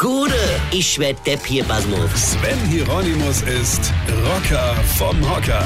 [0.00, 0.32] Gude,
[0.72, 2.32] ich werd Depp hier, Basmus.
[2.32, 3.92] Sven Hieronymus ist
[4.24, 5.62] Rocker vom Hocker.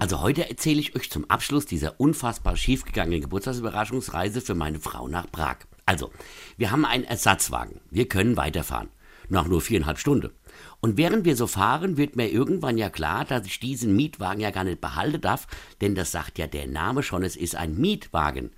[0.00, 5.30] Also heute erzähle ich euch zum Abschluss dieser unfassbar schiefgegangenen Geburtstagsüberraschungsreise für meine Frau nach
[5.30, 5.58] Prag.
[5.84, 6.10] Also,
[6.56, 7.80] wir haben einen Ersatzwagen.
[7.88, 8.88] Wir können weiterfahren.
[9.28, 10.32] Nach nur viereinhalb Stunden.
[10.80, 14.50] Und während wir so fahren, wird mir irgendwann ja klar, dass ich diesen Mietwagen ja
[14.50, 15.46] gar nicht behalten darf,
[15.80, 18.50] denn das sagt ja der Name schon, es ist ein Mietwagen.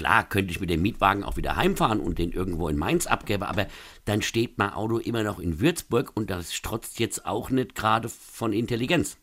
[0.00, 3.42] Klar könnte ich mit dem Mietwagen auch wieder heimfahren und den irgendwo in Mainz abgeben,
[3.42, 3.66] aber
[4.06, 8.08] dann steht mein Auto immer noch in Würzburg und das strotzt jetzt auch nicht gerade
[8.08, 9.18] von Intelligenz.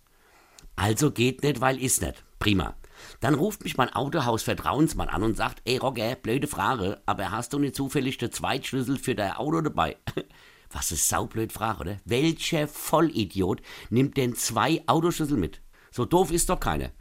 [0.76, 2.24] Also geht nicht, weil ist nicht.
[2.38, 2.76] Prima.
[3.22, 7.54] Dann ruft mich mein Autohaus Vertrauensmann an und sagt, ey Roger, blöde Frage, aber hast
[7.54, 9.98] du nicht zufällig den Zweitschlüssel für dein Auto dabei?
[10.70, 11.98] Was ist saublöd Frage, oder?
[12.06, 15.60] Welcher Vollidiot nimmt denn zwei Autoschlüssel mit?
[15.90, 16.92] So doof ist doch keiner.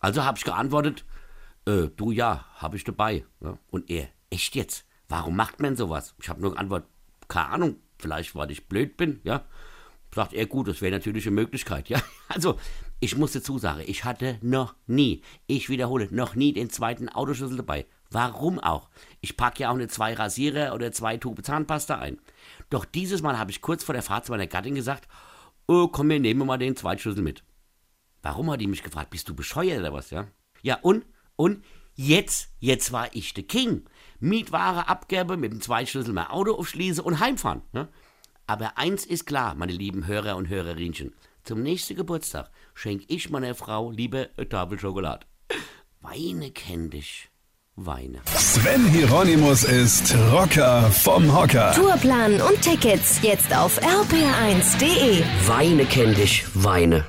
[0.00, 1.06] Also habe ich geantwortet,
[1.66, 3.24] äh, du ja, habe ich dabei.
[3.40, 3.58] Ja?
[3.70, 4.86] Und er, echt jetzt?
[5.08, 6.14] Warum macht man sowas?
[6.20, 6.88] Ich habe nur geantwortet,
[7.28, 9.44] keine Ahnung, vielleicht weil ich blöd bin, ja.
[10.14, 12.00] Sagt er, gut, das wäre natürlich eine Möglichkeit, ja.
[12.28, 12.58] Also,
[13.00, 17.56] ich muss dazu sagen, ich hatte noch nie, ich wiederhole, noch nie den zweiten Autoschlüssel
[17.56, 17.86] dabei.
[18.10, 18.90] Warum auch?
[19.20, 22.18] Ich packe ja auch nicht zwei Rasierer oder zwei Tube Zahnpasta ein.
[22.68, 25.08] Doch dieses Mal habe ich kurz vor der Fahrt zu meiner Gattin gesagt,
[25.66, 27.42] oh, komm, wir nehmen mal den Zweitschlüssel mit.
[28.22, 29.10] Warum hat die mich gefragt?
[29.10, 30.28] Bist du bescheuert oder was, ja?
[30.62, 31.04] Ja, und?
[31.42, 31.64] Und?
[31.96, 33.82] Jetzt, jetzt war ich der King.
[34.20, 37.62] Mietware abgebe, mit dem Zweitschlüssel mein Auto aufschließe und heimfahren.
[37.72, 37.88] Ne?
[38.46, 41.12] Aber eins ist klar, meine lieben Hörer und Hörerinchen.
[41.42, 45.26] Zum nächsten Geburtstag schenke ich meiner Frau lieber eine Tafel Schokolade.
[46.00, 47.28] Weine kenn dich.
[47.74, 48.20] Weine.
[48.26, 51.72] Sven Hieronymus ist Rocker vom Hocker.
[51.72, 55.24] Tourplan und Tickets jetzt auf rpr1.de.
[55.48, 57.04] Weine kenn dich, Weine.